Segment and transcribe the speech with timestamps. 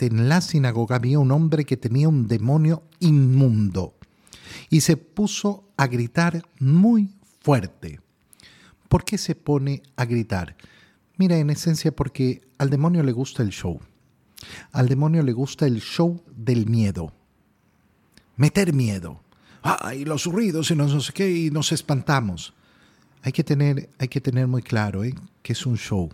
[0.00, 3.94] en la sinagoga había un hombre que tenía un demonio inmundo
[4.70, 8.00] y se puso a gritar muy fuerte.
[8.88, 10.56] ¿Por qué se pone a gritar?
[11.16, 13.80] Mira, en esencia porque al demonio le gusta el show.
[14.72, 17.12] Al demonio le gusta el show del miedo.
[18.36, 19.20] Meter miedo.
[19.62, 22.54] Ay, los ruidos y no, sé qué, y nos espantamos.
[23.22, 25.14] Hay que tener, hay que tener muy claro ¿eh?
[25.42, 26.08] que es un show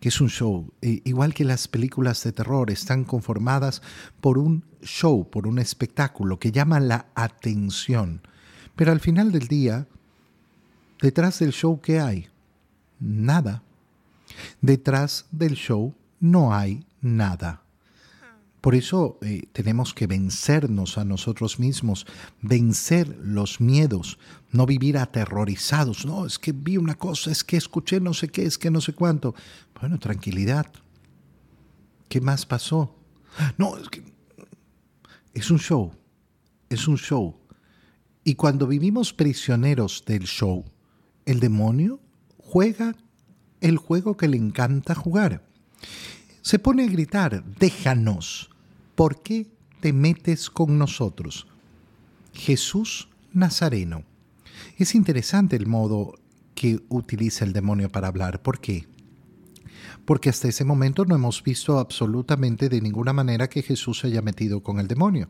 [0.00, 3.82] que es un show, e, igual que las películas de terror están conformadas
[4.20, 8.22] por un show, por un espectáculo que llama la atención.
[8.76, 9.86] Pero al final del día,
[11.02, 12.28] detrás del show, ¿qué hay?
[13.00, 13.62] Nada.
[14.60, 17.62] Detrás del show no hay nada.
[18.60, 22.06] Por eso eh, tenemos que vencernos a nosotros mismos,
[22.42, 24.18] vencer los miedos,
[24.50, 26.04] no vivir aterrorizados.
[26.04, 28.80] No, es que vi una cosa, es que escuché no sé qué, es que no
[28.80, 29.34] sé cuánto.
[29.80, 30.66] Bueno, tranquilidad.
[32.08, 32.96] ¿Qué más pasó?
[33.58, 34.02] No, es que
[35.34, 35.92] es un show,
[36.68, 37.36] es un show.
[38.24, 40.64] Y cuando vivimos prisioneros del show,
[41.26, 42.00] el demonio
[42.38, 42.96] juega
[43.60, 45.48] el juego que le encanta jugar
[46.48, 48.48] se pone a gritar, déjanos,
[48.94, 51.46] ¿por qué te metes con nosotros?
[52.32, 54.04] Jesús Nazareno.
[54.78, 56.14] Es interesante el modo
[56.54, 58.40] que utiliza el demonio para hablar.
[58.40, 58.88] ¿Por qué?
[60.06, 64.22] Porque hasta ese momento no hemos visto absolutamente de ninguna manera que Jesús se haya
[64.22, 65.28] metido con el demonio.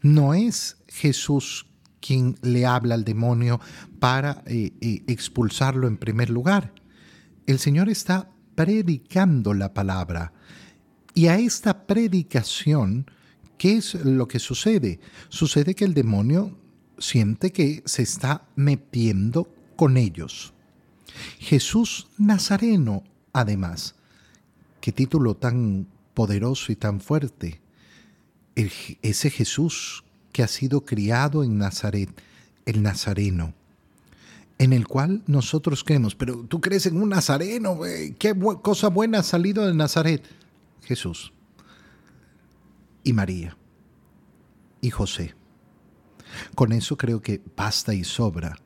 [0.00, 1.66] No es Jesús
[2.00, 3.60] quien le habla al demonio
[4.00, 6.74] para eh, eh, expulsarlo en primer lugar.
[7.46, 10.32] El Señor está predicando la palabra.
[11.14, 13.06] Y a esta predicación,
[13.58, 15.00] ¿qué es lo que sucede?
[15.28, 16.58] Sucede que el demonio
[16.98, 20.54] siente que se está metiendo con ellos.
[21.38, 23.94] Jesús Nazareno, además.
[24.80, 27.60] Qué título tan poderoso y tan fuerte.
[28.54, 32.10] ese Jesús que ha sido criado en Nazaret,
[32.66, 33.54] el Nazareno
[34.58, 37.80] en el cual nosotros creemos, pero tú crees en un nazareno,
[38.18, 40.22] qué cosa buena ha salido de Nazaret.
[40.82, 41.32] Jesús
[43.04, 43.56] y María
[44.80, 45.34] y José.
[46.54, 48.56] Con eso creo que basta y sobra.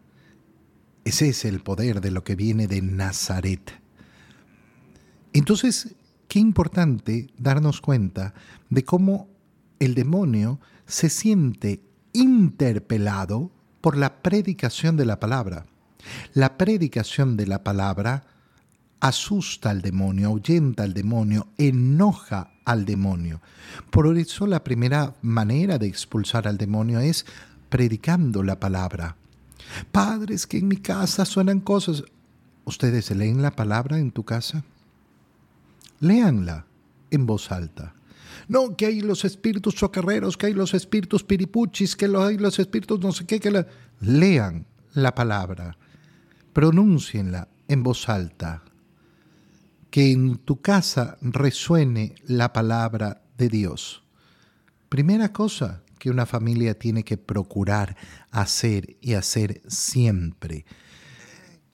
[1.05, 3.81] Ese es el poder de lo que viene de Nazaret.
[5.33, 5.95] Entonces,
[6.29, 8.35] qué importante darnos cuenta
[8.71, 9.29] de cómo
[9.79, 11.83] el demonio se siente
[12.13, 13.51] interpelado
[13.81, 15.67] por la predicación de la palabra.
[16.35, 18.25] La predicación de la palabra
[19.01, 23.41] asusta al demonio, ahuyenta al demonio, enoja al demonio.
[23.91, 27.27] Por eso la primera manera de expulsar al demonio es
[27.69, 29.17] predicando la palabra.
[29.93, 32.05] Padres, que en mi casa suenan cosas.
[32.65, 34.65] ¿Ustedes leen la palabra en tu casa?
[36.01, 36.67] Léanla
[37.11, 37.95] en voz alta.
[38.49, 43.01] No, que hay los espíritus chocarreros, que hay los espíritus piripuchis, que hay los espíritus
[43.01, 43.67] no sé qué, que.
[44.01, 45.77] Lean la palabra
[46.57, 48.65] pronúncienla en voz alta,
[49.91, 54.03] que en tu casa resuene la palabra de Dios.
[54.89, 57.95] Primera cosa que una familia tiene que procurar
[58.31, 60.65] hacer y hacer siempre.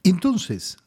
[0.03, 0.79] Entonces,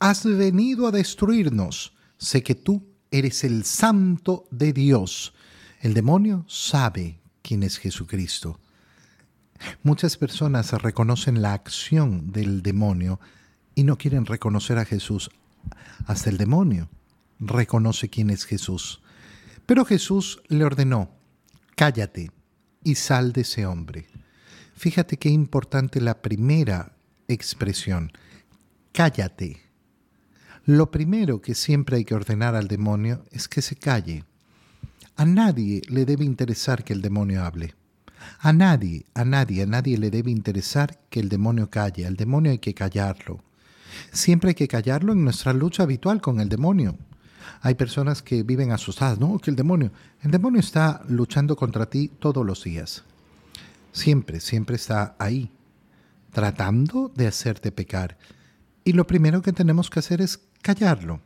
[0.00, 1.92] has venido a destruirnos.
[2.16, 5.32] Sé que tú eres el santo de Dios.
[5.80, 8.58] El demonio sabe quién es Jesucristo.
[9.82, 13.20] Muchas personas reconocen la acción del demonio
[13.74, 15.30] y no quieren reconocer a Jesús.
[16.06, 16.88] Hasta el demonio
[17.38, 19.00] reconoce quién es Jesús.
[19.66, 21.10] Pero Jesús le ordenó,
[21.76, 22.30] cállate
[22.82, 24.06] y sal de ese hombre.
[24.74, 26.96] Fíjate qué importante la primera
[27.26, 28.12] expresión,
[28.92, 29.60] cállate.
[30.64, 34.24] Lo primero que siempre hay que ordenar al demonio es que se calle.
[35.16, 37.74] A nadie le debe interesar que el demonio hable.
[38.40, 42.06] A nadie, a nadie, a nadie le debe interesar que el demonio calle.
[42.06, 43.42] Al demonio hay que callarlo.
[44.12, 46.96] Siempre hay que callarlo en nuestra lucha habitual con el demonio.
[47.60, 49.90] Hay personas que viven asustadas, no, que el demonio,
[50.22, 53.04] el demonio está luchando contra ti todos los días.
[53.92, 55.50] Siempre, siempre está ahí,
[56.32, 58.16] tratando de hacerte pecar.
[58.84, 61.20] Y lo primero que tenemos que hacer es callarlo.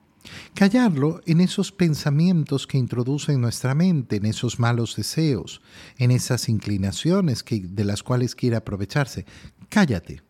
[0.55, 5.63] Callarlo en esos pensamientos que introduce en nuestra mente, en esos malos deseos,
[5.99, 9.25] en esas inclinaciones que, de las cuales quiere aprovecharse.
[9.69, 10.23] Cállate.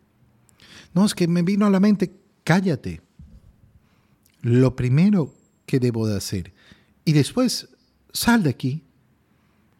[0.95, 2.13] No, es que me vino a la mente,
[2.45, 3.01] cállate.
[4.43, 5.35] Lo primero
[5.67, 6.53] que debo de hacer.
[7.05, 7.69] Y después,
[8.13, 8.85] sal de aquí.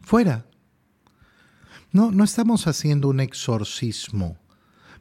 [0.01, 0.47] Fuera.
[1.93, 4.39] No, no estamos haciendo un exorcismo.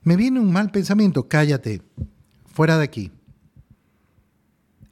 [0.03, 1.81] Me viene un mal pensamiento, cállate.
[2.45, 3.11] Fuera de aquí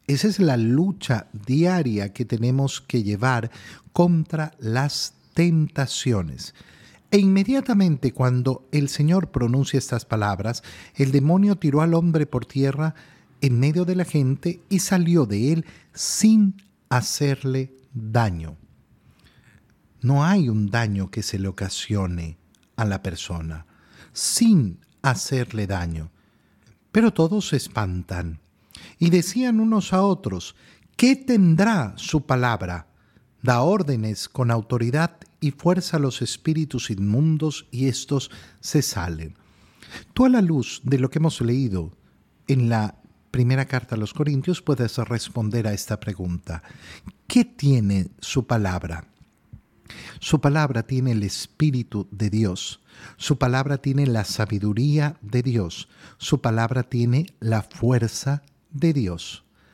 [0.10, 3.52] Esa es la lucha diaria que tenemos que llevar
[3.94, 6.56] contra las tentaciones.
[7.12, 10.64] E inmediatamente cuando el Señor pronuncia estas palabras,
[10.96, 12.96] el demonio tiró al hombre por tierra
[13.42, 16.56] en medio de la gente y salió de él sin
[16.90, 18.58] hacerle daño.
[20.02, 22.40] No hay un daño que se le ocasione
[22.78, 23.68] a la persona
[24.12, 26.10] sin hacerle daño.
[26.92, 28.40] Pero todos se espantan
[29.00, 30.56] y decían unos a otros,
[30.98, 32.88] ¿qué tendrá su palabra?
[33.42, 38.30] Da órdenes con autoridad y fuerza a los espíritus inmundos y estos
[38.60, 39.38] se salen.
[40.14, 41.98] Tú a la luz de lo que hemos leído
[42.48, 43.02] en la
[43.32, 46.62] primera carta a los Corintios puedes responder a esta pregunta.
[47.28, 49.06] ¿Qué tiene su palabra?
[50.20, 52.82] Su palabra tiene el Espíritu de Dios.
[53.18, 55.88] Su palabra tiene la sabiduría de Dios.
[56.18, 59.44] Su palabra tiene la fuerza de Dios.